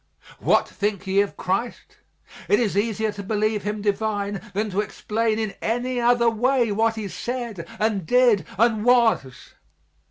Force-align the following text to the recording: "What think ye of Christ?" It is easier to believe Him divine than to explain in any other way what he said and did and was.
"What 0.39 0.67
think 0.67 1.05
ye 1.05 1.21
of 1.21 1.37
Christ?" 1.37 1.97
It 2.49 2.59
is 2.59 2.75
easier 2.75 3.11
to 3.11 3.21
believe 3.21 3.61
Him 3.61 3.83
divine 3.83 4.41
than 4.55 4.71
to 4.71 4.79
explain 4.81 5.37
in 5.37 5.53
any 5.61 5.99
other 6.01 6.27
way 6.27 6.71
what 6.71 6.95
he 6.95 7.07
said 7.07 7.69
and 7.77 8.03
did 8.03 8.47
and 8.57 8.83
was. 8.83 9.53